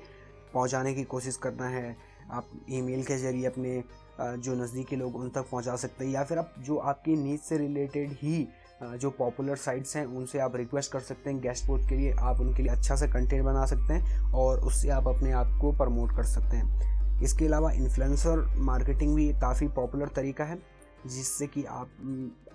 पहुँचाने 0.54 0.94
की 0.94 1.04
कोशिश 1.04 1.36
करना 1.36 1.68
है। 1.68 1.96
आप 2.30 2.48
ईमेल 2.70 3.04
के 3.04 3.16
ज़रिए 3.18 3.46
अपने 3.46 3.82
जो 4.20 4.54
नज़दीकी 4.54 4.96
लोग 4.96 5.16
उन 5.16 5.28
तक 5.30 5.48
पहुँचा 5.50 5.76
सकते 5.76 6.04
हैं। 6.04 6.12
या 6.12 6.24
फिर 6.24 6.38
आप 6.38 6.54
जो 6.58 6.76
आपकी 6.78 7.16
नीड 7.16 7.40
से 7.40 7.58
रिलेटेड 7.58 8.12
ही 8.12 8.46
जो 8.82 9.10
पॉपुलर 9.10 9.56
साइट्स 9.56 9.96
हैं, 9.96 10.04
उनसे 10.06 10.38
आप 10.38 10.56
रिक्वेस्ट 10.56 10.92
कर 10.92 11.00
सकते 11.00 11.30
हैं 11.30 11.40
गेस्ट 11.40 11.66
पोस्ट 11.66 11.88
के 11.88 11.96
लिए। 11.96 12.12
आप 12.12 12.40
उनके 12.40 12.62
लिए 12.62 12.72
अच्छा 12.72 12.96
सा 12.96 13.06
कंटेंट 13.06 13.44
बना 13.44 13.64
सकते 13.66 13.94
हैं 13.94 14.32
और 14.32 14.60
उससे 14.60 14.88
आप 14.88 15.08
अपने 15.08 15.32
आप 15.32 15.58
को 15.60 15.72
प्रमोट 15.72 16.16
कर 16.16 16.24
सकते 16.24 16.56
हैं। 16.56 17.20
इसके 17.22 17.46
अलावा 17.46 17.72
इन्फ्लुएंसर 17.72 18.44
मार्केटिंग 18.58 19.14
भी 19.16 19.28
काफ़ी 19.32 19.68
पॉपुलर 19.68 20.08
तरीका 20.08 20.44
है, 20.44 20.58
जिससे 21.06 21.46
कि 21.46 21.64
आप 21.64 21.90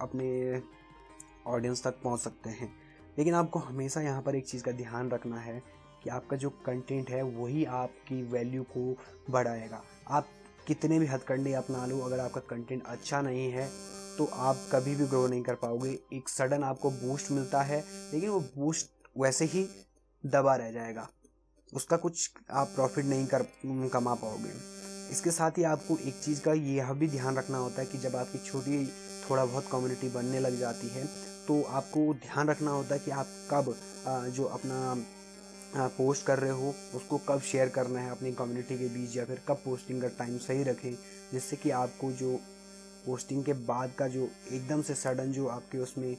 अपने 0.02 0.62
ऑडियंस 1.48 1.84
तक 1.84 2.02
पहुँच 2.04 2.20
सकते 2.20 2.50
हैं। 2.50 2.72
लेकिन 3.18 3.34
आपको 3.34 3.60
हमेशा 3.60 4.02
यहाँ 4.02 4.22
पर 4.22 4.36
एक 4.36 4.48
चीज़ 4.48 4.64
का 4.64 4.72
ध्यान 4.72 5.10
रखना 5.12 5.38
है 5.38 5.62
कि 6.04 6.10
आपका 6.10 6.38
जो 6.38 6.50
कंटेंट 6.50 7.10
है, 7.10 7.22
वही 7.24 7.66
आपकी 7.66 8.22
वैल्यू 8.24 8.64
को 8.64 8.98
बढ़ाएगा। 9.30 9.82
आप 10.10 10.28
कितने 10.68 11.00
भी 11.00 11.06
हथकंडे 11.06 11.54
अपना 11.54 11.86
लो, 11.86 12.00
अगर 12.00 12.20
आपका 12.20 12.42
कंटेंट 12.42 12.84
अच्छा 12.86 13.22
नहीं 13.22 13.52
है 13.52 13.70
तो 14.18 14.26
आप 14.26 14.68
कभी 14.72 14.96
भी 14.96 15.06
ग्रो 15.06 15.26
नहीं 15.28 15.42
कर 15.42 15.56
पाओगे। 15.56 15.90
एक 16.14 16.30
सडन 16.30 16.64
आपको 16.64 16.92
बूस्ट 16.92 17.32
मिलता 17.32 17.62
है, 17.62 17.84
लेकिन 18.14 18.30
वो 18.30 18.40
बूस्ट 18.56 18.90
वैसे 19.18 19.46
ही 19.46 19.68
दबा 20.24 20.56
रह 20.56 20.72
जाएगा। 20.72 21.08
उसका 21.74 21.98
कुछ 21.98 22.30
आप 22.52 22.72
प्रॉफिट 22.76 23.06
नहीं 23.06 23.26
कर, 23.28 23.46
कमा 23.94 24.14
पाओगे। 24.16 24.52
इसके 25.12 25.32
साथ 25.32 25.58
ही 25.58 25.64
आपको 25.64 25.98
एक 26.00 26.16
चीज़ 26.16 26.42
का 26.42 26.54
यह 26.54 26.92
भी 26.94 27.08
ध्यान 27.08 27.36
रखना 27.36 27.58
होता 27.58 27.82
है 27.82 27.88
कि 27.88 27.98
जब 27.98 28.16
आपकी 28.16 28.38
छोटी 28.40 28.86
थोड़ा 29.30 29.46
बहुत 29.46 29.68
कम्युनिटी 29.72 30.10
बनने 30.10 30.40
लग 30.40 30.60
जाती 30.60 30.88
है 30.88 31.06
तो 31.48 31.62
आपको 31.70 32.14
ध्यान 32.16 32.48
रखना 32.48 32.72
होता 32.72 32.96
है 32.96 33.00
कि 33.00 33.12
आप 33.12 33.28
कब 33.52 33.74
जो 34.30 34.44
अपना 34.44 34.96
पोस्ट 35.98 36.26
कर 36.26 36.40
रहे 36.40 36.52
हो, 36.52 36.74
उसको 36.96 37.18
कब 37.28 37.42
शेयर 37.42 37.70
करना 37.70 38.00
है 38.00 38.12
अपनी 38.12 38.32
कम्युनिटी 38.34 38.78
के 38.78 38.88
बीच 38.90 39.16
या 39.18 39.26
फिर 39.26 39.42
कब 39.48 39.62
पोस्टिंग 39.66 40.02
का 40.02 40.08
टाइम 40.18 40.38
सही 40.40 40.64
रखें, 40.64 40.92
जिससे 41.32 41.56
कि 41.56 41.70
आपको 41.72 42.12
जो 42.12 42.40
पोस्टिंग 43.08 43.44
के 43.46 43.54
बाद 43.66 43.94
का 44.00 44.08
जो 44.08 44.30
एकदम 44.52 44.82
से 44.82 44.96
सडन 44.96 45.32
जो 45.32 45.48
आपके 45.50 45.78
उसमें 45.78 46.16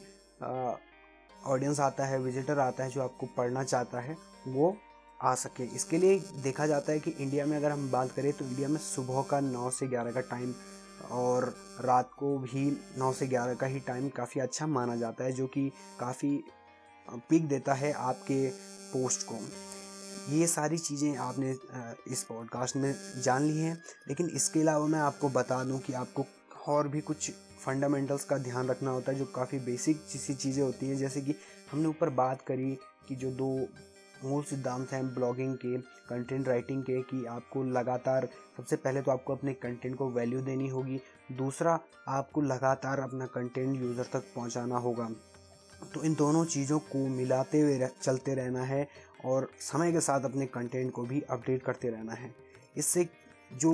ऑडियंस 1.46 1.80
आता 1.80 2.04
है 2.04 2.18
विजिटर 2.18 2.58
आता 2.58 2.84
है, 2.84 2.90
जो 2.90 3.02
आपको 3.02 3.26
पढ़ना 3.36 3.62
चाहता 3.64 4.00
है, 4.00 4.16
वो 4.48 4.76
आ 5.20 5.34
सके। 5.34 5.64
इसके 5.66 5.98
लिए 5.98 6.18
देखा 6.42 6.66
जाता 6.66 6.92
है 6.92 7.00
कि 7.00 7.10
इंडिया 7.12 7.46
में 7.46 7.56
अगर 7.56 7.70
हम 7.70 7.90
बात 7.90 8.12
करें 8.12 8.32
तो 8.32 8.44
इंडिया 8.44 8.68
में 8.68 8.78
सुबह 8.78 9.22
का 9.30 9.40
नौ 9.40 9.70
से 9.70 9.86
ग्यारह 9.86 10.12
का 10.12 10.20
टाइम 10.30 10.54
और 11.12 11.44
रात 11.80 12.10
को 12.18 12.36
भी 12.38 12.70
नौ 12.98 13.12
से 13.12 13.26
ग्यारह 13.26 13.54
का 13.54 13.66
ही 13.66 13.80
टाइम 13.80 14.08
काफ़ी 14.08 14.40
अच्छा 14.40 14.66
माना 14.68 14.96
जाता 14.96 15.24
है, 15.24 15.32
जो 15.32 15.46
कि 15.46 15.70
काफ़ी 16.00 16.42
पिक 17.28 17.48
देता 17.48 17.74
है 17.74 17.92
आपके 17.92 18.48
पोस्ट 18.92 19.26
को। 19.28 19.38
ये 20.30 20.46
सारी 20.46 20.78
चीज़ें 20.78 21.16
आपने 21.18 21.50
इस 22.08 22.22
पॉडकास्ट 22.24 22.76
में 22.76 22.94
जान 23.22 23.42
ली 23.42 23.58
हैं, 23.58 23.76
लेकिन 24.08 24.28
इसके 24.30 24.60
अलावा 24.60 24.86
मैं 24.86 24.98
आपको 25.00 25.28
बता 25.30 25.62
दूँ 25.64 25.78
कि 25.80 25.92
आपको 25.94 26.22
और 26.68 26.88
भी 26.88 27.00
कुछ 27.00 27.30
फंडामेंटल्स 27.58 28.24
का 28.24 28.38
ध्यान 28.38 28.68
रखना 28.68 28.90
होता 28.90 29.12
है 29.12 29.18
जो 29.18 29.24
काफ़ी 29.34 29.58
बेसिक 29.60 30.00
सी 30.08 30.34
चीज़ें 30.34 30.62
होती 30.62 30.88
हैं 30.88 30.96
जैसे 30.96 31.20
कि 31.20 31.34
हमने 31.70 31.88
ऊपर 31.88 32.10
बात 32.14 32.42
करी 32.42 32.70
कि 33.08 33.14
जो 33.16 33.30
दो 33.32 33.48
मूल 34.24 34.42
सिद्धांत 34.42 34.92
हैं 34.92 35.02
ब्लॉगिंग 35.14 35.54
के 35.56 35.76
कंटेंट 36.08 36.48
राइटिंग 36.48 36.82
के 36.82 37.00
कि 37.02 37.24
आपको 37.26 37.62
लगातार 37.64 38.28
सबसे 38.56 38.76
पहले 38.76 39.02
तो 39.02 39.10
आपको 39.10 39.34
अपने 39.34 39.52
कंटेंट 39.54 39.96
को 39.96 40.08
वैल्यू 40.10 40.40
देनी 40.40 40.68
होगी 40.68 41.00
दूसरा 41.32 41.78
आपको 42.08 42.40
लगातार 42.42 43.00
अपना 43.00 43.26
कंटेंट 43.26 43.80
यूज़र 43.80 44.08
तक 44.12 44.24
पहुंचाना 44.34 44.76
होगा। 44.78 45.08
तो 45.94 46.02
इन 46.04 46.14
दोनों 46.14 46.44
चीज़ों 46.46 46.78
को 46.78 47.06
मिलाते 47.08 47.60
हुए 47.60 47.76
रह, 47.78 47.90
चलते 48.02 48.34
रहना 48.34 48.62
है 48.62 48.86
और 49.24 49.48
समय 49.60 49.92
के 49.92 50.00
साथ 50.00 50.24
अपने 50.24 50.46
कंटेंट 50.48 50.92
को 50.92 51.02
भी 51.02 51.20
अपडेट 51.30 51.62
करते 51.62 51.90
रहना 51.90 52.12
है। 52.12 52.34
इससे 52.76 53.08
जो 53.50 53.72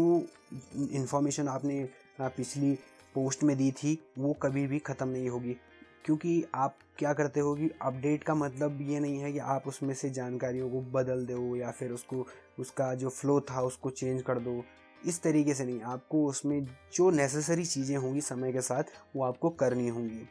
इन्फॉर्मेशन 0.77 1.49
आपने 1.49 1.83
पिछली 2.18 2.73
पोस्ट 3.14 3.42
में 3.42 3.56
दी 3.56 3.71
थी, 3.73 3.99
वो 4.18 4.33
कभी 4.33 4.66
भी 4.66 4.78
ख़त्म 4.78 5.09
नहीं 5.09 5.28
होगी। 5.28 5.56
क्योंकि 6.04 6.44
आप 6.54 6.76
क्या 6.99 7.12
करते 7.12 7.40
हो 7.40 7.54
कि 7.54 7.71
अपडेट 7.83 8.25
का 8.25 8.35
मतलब 8.35 8.78
ये 8.80 9.00
नहीं 9.00 9.18
है 9.18 9.33
कि 9.33 9.38
आप 9.38 9.66
उसमें 9.66 9.92
से 9.94 10.11
जानकारियों 10.11 10.71
को 10.71 10.80
बदल 10.92 11.25
दो 11.26 11.56
या 11.56 11.71
फिर 11.71 11.92
उसको, 11.92 12.26
उसका 12.59 12.94
जो 12.94 13.09
फ्लो 13.09 13.40
था 13.40 13.62
उसको 13.62 13.90
चेंज 13.90 14.23
कर 14.23 14.38
दो। 14.38 14.62
इस 15.02 15.23
तरीके 15.23 15.54
से 15.54 15.64
नहीं, 15.64 15.80
आपको 15.83 16.25
उसमें 16.26 16.64
जो 16.94 17.11
नेसेसरी 17.11 17.64
चीज़ें 17.64 17.97
होंगी 17.97 18.21
समय 18.21 18.52
के 18.52 18.61
साथ, 18.61 18.85
वो 19.16 19.25
आपको 19.25 19.50
करनी 19.50 19.88
होंगी। 19.88 20.28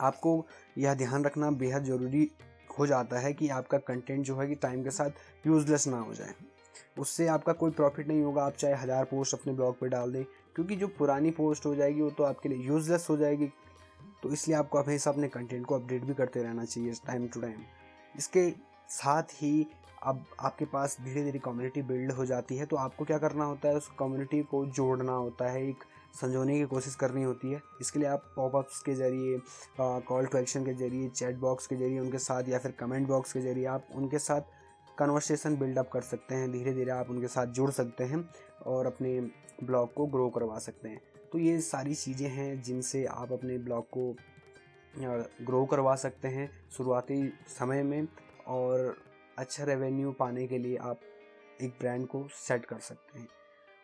आपको 0.00 0.46
यह 0.78 0.94
ध्यान 0.94 1.24
रखना 1.24 1.50
बेहद 1.50 1.84
ज़रूरी 1.84 2.30
हो 2.78 2.86
जाता 2.86 3.18
है 3.18 3.32
कि 3.32 3.48
आपका 3.48 3.78
कंटेंट 3.78 4.24
जो 4.24 4.36
है 4.36 4.46
कि 4.48 4.54
टाइम 4.54 4.82
के 4.84 4.90
साथ 4.90 5.46
यूज़लेस 5.46 5.86
ना 5.86 5.98
हो 5.98 6.14
जाए। 6.14 6.34
उससे 6.98 7.26
आपका 7.26 7.52
कोई 7.52 7.70
प्रॉफिट 7.70 8.08
नहीं 8.08 8.22
होगा, 8.22 8.44
आप 8.44 8.52
चाहे 8.52 8.74
हज़ार 8.74 9.04
पोस्ट 9.04 9.34
अपने 9.34 9.52
ब्लॉग 9.52 9.78
पर 9.78 9.88
डाल 9.88 10.12
दें 10.12 10.24
क्योंकि 10.56 10.76
जो 10.76 10.88
पुरानी 10.98 11.30
पोस्ट 11.32 11.66
हो 11.66 11.74
जाएगी 11.74 12.00
वो 12.02 12.10
तो 12.10 12.24
आपके 12.24 12.48
लिए 12.48 12.66
यूज़लेस 12.66 13.06
हो 13.10 13.16
जाएगी। 13.16 13.50
तो 14.22 14.30
इसलिए 14.32 14.56
आपको 14.56 14.78
हमेशा 14.78 15.10
अपने 15.10 15.28
कंटेंट 15.28 15.64
को 15.66 15.74
अपडेट 15.74 16.04
भी 16.04 16.14
करते 16.14 16.42
रहना 16.42 16.64
चाहिए 16.64 16.92
टाइम 17.06 17.26
टू 17.28 17.40
टाइम 17.40 17.62
इसके 18.14 18.50
साथ 18.90 19.32
ही 19.34 19.66
अब 20.02 20.24
आपके 20.40 20.64
पास 20.66 20.96
धीरे 21.00 21.22
धीरे 21.24 21.38
कम्युनिटी 21.38 21.82
बिल्ड 21.82 22.12
हो 22.12 22.24
जाती 22.26 22.56
है 22.56 22.66
तो 22.66 22.76
आपको 22.76 23.04
क्या 23.04 23.18
करना 23.18 23.44
होता 23.44 23.68
है, 23.68 23.76
उस 23.76 23.88
कम्युनिटी 23.98 24.42
को 24.42 24.64
जोड़ना 24.68 25.12
होता 25.12 25.50
है, 25.50 25.66
एक 25.68 25.84
संजोने 26.14 26.58
की 26.58 26.64
कोशिश 26.66 26.94
करनी 26.94 27.22
होती 27.22 27.52
है। 27.52 27.60
इसके 27.80 27.98
लिए 27.98 28.08
आप 28.08 28.24
पॉपअप्स 28.36 28.82
के 28.82 28.94
ज़रिए 28.94 29.38
कॉल 29.80 30.26
टू 30.26 30.38
एक्शन 30.38 30.64
के 30.64 30.74
ज़रिए 30.74 31.08
चैट 31.08 31.36
बॉक्स 31.38 31.66
के 31.66 31.76
ज़रिए 31.76 32.00
उनके 32.00 32.18
साथ 32.20 32.48
या 32.48 32.58
फिर 32.58 32.72
कमेंट 32.80 33.06
बॉक्स 33.08 33.32
के 33.32 33.40
ज़रिए 33.40 33.64
आप 33.66 33.88
उनके 33.94 34.18
साथ 34.18 34.52
कन्वर्सेशन 34.98 35.56
बिल्डअप 35.58 35.90
कर 35.92 36.00
सकते 36.02 36.34
हैं। 36.34 36.50
धीरे 36.52 36.72
धीरे 36.74 36.90
आप 36.92 37.10
उनके 37.10 37.28
साथ 37.28 37.46
जुड़ 37.54 37.70
सकते 37.72 38.04
हैं 38.04 38.28
और 38.66 38.86
अपने 38.86 39.18
ब्लॉग 39.58 39.92
को 39.94 40.06
ग्रो 40.06 40.28
करवा 40.30 40.58
सकते 40.58 40.88
हैं। 40.88 41.00
तो 41.32 41.38
ये 41.38 41.60
सारी 41.62 41.94
चीज़ें 41.94 42.28
हैं 42.28 42.62
जिनसे 42.62 43.04
आप 43.06 43.32
अपने 43.32 43.58
ब्लॉग 43.60 43.88
को 43.88 44.14
ग्रो 44.94 45.64
करवा 45.64 45.94
सकते 45.96 46.28
हैं 46.28 46.50
शुरुआती 46.70 47.16
समय 47.48 47.82
में 47.82 48.06
और 48.48 48.96
अच्छा 49.38 49.64
रेवेन्यू 49.64 50.12
पाने 50.12 50.46
के 50.46 50.58
लिए 50.58 50.76
आप 50.78 51.00
एक 51.62 51.76
ब्रांड 51.80 52.06
को 52.06 52.26
सेट 52.36 52.64
कर 52.64 52.78
सकते 52.80 53.18
हैं। 53.18 53.28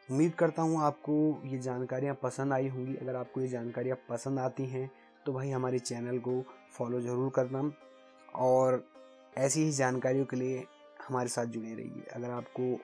उम्मीद 0.09 0.35
करता 0.35 0.63
हूँ 0.63 0.81
आपको 0.83 1.17
ये 1.47 1.59
जानकारियाँ 1.59 2.15
पसंद 2.23 2.53
आई 2.53 2.69
होंगी। 2.69 2.95
अगर 2.97 3.17
आपको 3.17 3.41
ये 3.41 3.49
जानकारियाँ 3.49 3.97
पसंद 4.09 4.39
आती 4.39 4.67
हैं 4.67 4.91
तो 5.27 5.33
भाई 5.33 5.51
हमारे 5.51 5.79
चैनल 5.81 6.19
को 6.19 6.43
फॉलो 6.73 7.01
ज़रूर 7.01 7.31
करना 7.31 7.71
और 8.37 8.83
ऐसी 9.39 9.63
ही 9.63 9.73
जानकारियों 9.73 10.25
के 10.25 10.37
लिए 10.37 10.65
हमारे 11.01 11.29
साथ 11.29 11.47
जुड़े 11.47 11.75
रहिए। 11.75 12.07
अगर 12.15 12.31
आपको 12.31 12.79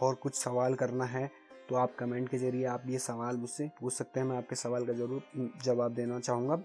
और 0.00 0.14
कुछ 0.14 0.34
सवाल 0.34 0.74
करना 0.74 1.04
है 1.06 1.30
तो 1.68 1.74
आप 1.74 1.94
कमेंट 1.98 2.28
के 2.28 2.38
ज़रिए 2.38 2.64
आप 2.66 2.82
ये 2.86 2.98
सवाल 2.98 3.36
मुझसे 3.36 3.70
पूछ 3.80 3.92
सकते 3.92 4.20
हैं, 4.20 4.26
मैं 4.26 4.36
आपके 4.36 4.56
सवाल 4.56 4.86
का 4.86 4.92
ज़रूर 4.92 5.50
जवाब 5.64 5.94
देना 5.94 6.20
चाहूँगा। 6.20 6.62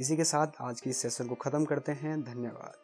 इसी 0.00 0.16
के 0.16 0.24
साथ 0.24 0.60
आज 0.60 0.80
की 0.80 0.90
इस 0.90 1.02
सेशन 1.02 1.28
को 1.28 1.34
ख़त्म 1.34 1.64
करते 1.64 1.92
हैं, 1.92 2.22
धन्यवाद। 2.22 2.83